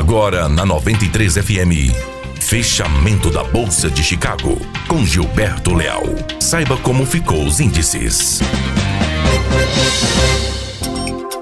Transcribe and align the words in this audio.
Agora 0.00 0.48
na 0.48 0.64
93 0.64 1.36
FM. 1.36 1.92
Fechamento 2.40 3.30
da 3.30 3.44
Bolsa 3.44 3.90
de 3.90 4.02
Chicago 4.02 4.56
com 4.88 5.04
Gilberto 5.04 5.74
Leal. 5.74 6.04
Saiba 6.40 6.78
como 6.78 7.04
ficou 7.04 7.44
os 7.44 7.60
índices. 7.60 8.40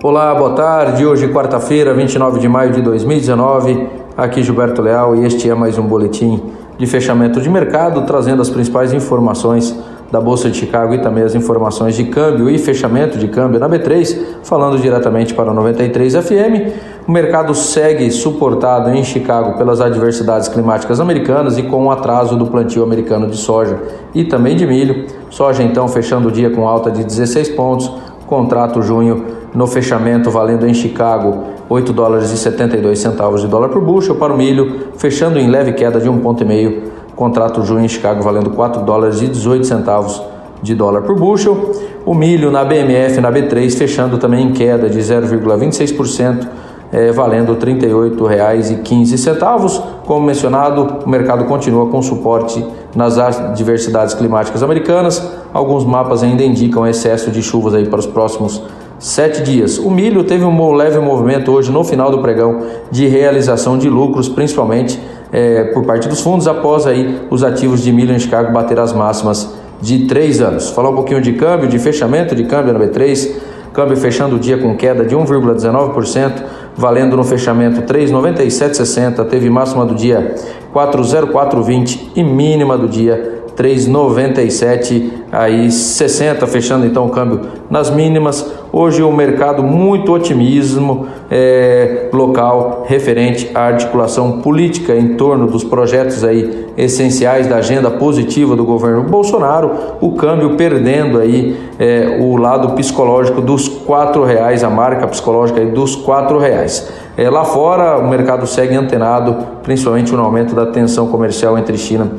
Olá, 0.02 0.34
boa 0.34 0.56
tarde. 0.56 1.06
Hoje, 1.06 1.28
quarta-feira, 1.28 1.94
29 1.94 2.40
de 2.40 2.48
maio 2.48 2.72
de 2.72 2.82
2019. 2.82 3.90
Aqui 4.16 4.42
Gilberto 4.42 4.82
Leal 4.82 5.14
e 5.14 5.24
este 5.24 5.48
é 5.48 5.54
mais 5.54 5.78
um 5.78 5.86
boletim 5.86 6.42
de 6.76 6.84
fechamento 6.84 7.40
de 7.40 7.48
mercado, 7.48 8.04
trazendo 8.06 8.42
as 8.42 8.50
principais 8.50 8.92
informações 8.92 9.72
da 10.10 10.20
Bolsa 10.20 10.50
de 10.50 10.56
Chicago 10.56 10.94
e 10.94 10.98
também 10.98 11.22
as 11.22 11.34
informações 11.34 11.94
de 11.94 12.04
câmbio 12.04 12.48
e 12.48 12.58
fechamento 12.58 13.18
de 13.18 13.28
câmbio 13.28 13.60
na 13.60 13.68
B3, 13.68 14.18
falando 14.42 14.78
diretamente 14.78 15.34
para 15.34 15.52
93 15.52 16.14
FM. 16.14 17.06
O 17.06 17.12
mercado 17.12 17.54
segue 17.54 18.10
suportado 18.10 18.90
em 18.90 19.04
Chicago 19.04 19.58
pelas 19.58 19.80
adversidades 19.80 20.48
climáticas 20.48 21.00
americanas 21.00 21.58
e 21.58 21.62
com 21.62 21.86
o 21.86 21.90
atraso 21.90 22.36
do 22.36 22.46
plantio 22.46 22.82
americano 22.82 23.26
de 23.28 23.36
soja 23.36 23.78
e 24.14 24.24
também 24.24 24.56
de 24.56 24.66
milho. 24.66 25.06
Soja 25.30 25.62
então 25.62 25.86
fechando 25.88 26.28
o 26.28 26.32
dia 26.32 26.50
com 26.50 26.66
alta 26.66 26.90
de 26.90 27.04
16 27.04 27.50
pontos, 27.50 27.90
contrato 28.26 28.82
junho 28.82 29.24
no 29.54 29.66
fechamento 29.66 30.30
valendo 30.30 30.66
em 30.66 30.74
Chicago 30.74 31.44
8 31.68 31.92
dólares 31.92 32.30
e 32.30 32.38
72 32.38 32.98
centavos 32.98 33.42
de 33.42 33.48
dólar 33.48 33.68
por 33.68 33.82
bushel 33.82 34.14
para 34.14 34.32
o 34.32 34.36
milho, 34.36 34.88
fechando 34.96 35.38
em 35.38 35.48
leve 35.48 35.72
queda 35.72 36.00
de 36.00 36.08
1,5 36.08 36.97
Contrato 37.18 37.62
junho 37.64 37.84
em 37.84 37.88
Chicago 37.88 38.22
valendo 38.22 38.50
4 38.50 38.82
dólares 38.82 39.20
e 39.20 39.26
18 39.26 39.66
centavos 39.66 40.22
de 40.62 40.72
dólar 40.72 41.02
por 41.02 41.16
bushel. 41.16 41.72
O 42.06 42.14
milho 42.14 42.48
na 42.48 42.64
BMF 42.64 43.20
na 43.20 43.32
B3 43.32 43.76
fechando 43.76 44.18
também 44.18 44.46
em 44.46 44.52
queda 44.52 44.88
de 44.88 45.00
0,26%, 45.00 46.46
é, 46.92 47.10
valendo 47.10 47.54
R$ 47.54 47.58
38,15. 47.58 49.82
Como 50.06 50.24
mencionado, 50.24 50.98
o 51.04 51.10
mercado 51.10 51.44
continua 51.46 51.88
com 51.88 52.00
suporte 52.00 52.64
nas 52.94 53.18
adversidades 53.18 54.14
climáticas 54.14 54.62
americanas. 54.62 55.20
Alguns 55.52 55.84
mapas 55.84 56.22
ainda 56.22 56.44
indicam 56.44 56.86
excesso 56.86 57.32
de 57.32 57.42
chuvas 57.42 57.74
aí 57.74 57.88
para 57.88 57.98
os 57.98 58.06
próximos 58.06 58.62
sete 59.00 59.42
dias. 59.42 59.76
O 59.76 59.90
milho 59.90 60.22
teve 60.22 60.44
um 60.44 60.72
leve 60.72 61.00
movimento 61.00 61.50
hoje 61.50 61.72
no 61.72 61.82
final 61.82 62.12
do 62.12 62.20
pregão 62.20 62.60
de 62.92 63.08
realização 63.08 63.76
de 63.76 63.90
lucros, 63.90 64.28
principalmente 64.28 65.00
é, 65.32 65.64
por 65.64 65.84
parte 65.84 66.08
dos 66.08 66.20
fundos 66.20 66.48
após 66.48 66.86
aí 66.86 67.20
os 67.30 67.44
ativos 67.44 67.82
de 67.82 67.92
milho 67.92 68.14
em 68.14 68.18
Chicago 68.18 68.52
bater 68.52 68.78
as 68.78 68.92
máximas 68.92 69.54
de 69.80 70.06
três 70.06 70.40
anos. 70.40 70.70
Falar 70.70 70.90
um 70.90 70.94
pouquinho 70.94 71.20
de 71.20 71.32
câmbio, 71.34 71.68
de 71.68 71.78
fechamento 71.78 72.34
de 72.34 72.44
câmbio 72.44 72.72
na 72.72 72.80
B3, 72.80 73.30
câmbio 73.72 73.96
fechando 73.96 74.36
o 74.36 74.38
dia 74.38 74.58
com 74.58 74.76
queda 74.76 75.04
de 75.04 75.14
1,19%, 75.14 76.42
valendo 76.76 77.16
no 77.16 77.24
fechamento 77.24 77.82
3,9760, 77.82 79.24
teve 79.26 79.48
máxima 79.48 79.84
do 79.84 79.94
dia 79.94 80.34
40420 80.72 82.12
e 82.16 82.22
mínima 82.22 82.76
do 82.76 82.88
dia 82.88 83.38
3,97 83.58 85.10
aí 85.32 85.68
60 85.68 86.46
fechando 86.46 86.86
então 86.86 87.06
o 87.06 87.10
câmbio 87.10 87.40
nas 87.68 87.90
mínimas. 87.90 88.54
Hoje 88.72 89.02
o 89.02 89.10
mercado 89.10 89.64
muito 89.64 90.12
otimismo 90.12 91.08
é, 91.28 92.08
local 92.12 92.84
referente 92.86 93.50
à 93.54 93.62
articulação 93.62 94.40
política 94.40 94.94
em 94.94 95.16
torno 95.16 95.48
dos 95.48 95.64
projetos 95.64 96.22
aí 96.22 96.66
essenciais 96.76 97.48
da 97.48 97.56
agenda 97.56 97.90
positiva 97.90 98.54
do 98.54 98.64
governo 98.64 99.02
Bolsonaro. 99.02 99.72
O 100.00 100.12
câmbio 100.12 100.54
perdendo 100.54 101.18
aí 101.18 101.58
é, 101.80 102.16
o 102.20 102.36
lado 102.36 102.74
psicológico 102.74 103.40
dos 103.40 103.68
quatro 103.68 104.22
reais, 104.22 104.62
a 104.62 104.70
marca 104.70 105.08
psicológica 105.08 105.60
aí 105.60 105.70
dos 105.72 105.96
quatro 105.96 106.38
reais. 106.38 106.92
É, 107.16 107.28
lá 107.28 107.44
fora 107.44 107.98
o 107.98 108.08
mercado 108.08 108.46
segue 108.46 108.76
antenado, 108.76 109.36
principalmente 109.64 110.12
no 110.12 110.22
aumento 110.22 110.54
da 110.54 110.66
tensão 110.66 111.08
comercial 111.08 111.58
entre 111.58 111.76
China 111.76 112.12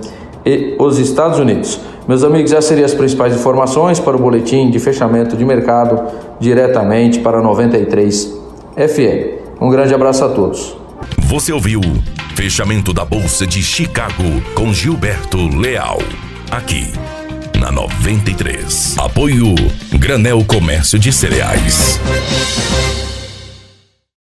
e 0.45 0.75
os 0.79 0.97
Estados 0.99 1.39
Unidos. 1.39 1.79
Meus 2.07 2.23
amigos, 2.23 2.51
essas 2.51 2.65
seriam 2.65 2.85
as 2.85 2.93
principais 2.93 3.35
informações 3.35 3.99
para 3.99 4.15
o 4.15 4.19
boletim 4.19 4.71
de 4.71 4.79
fechamento 4.79 5.37
de 5.37 5.45
mercado 5.45 6.01
diretamente 6.39 7.19
para 7.19 7.41
93 7.41 8.37
FM. 8.75 9.61
Um 9.61 9.69
grande 9.69 9.93
abraço 9.93 10.23
a 10.23 10.29
todos. 10.29 10.75
Você 11.19 11.51
ouviu 11.51 11.81
Fechamento 12.35 12.93
da 12.93 13.03
Bolsa 13.03 13.45
de 13.45 13.61
Chicago 13.61 14.23
com 14.55 14.73
Gilberto 14.73 15.37
Leal. 15.57 15.99
Aqui 16.49 16.91
na 17.59 17.71
93. 17.71 18.95
Apoio 18.97 19.53
Granel 19.99 20.43
Comércio 20.45 20.97
de 20.97 21.11
Cereais. 21.11 21.99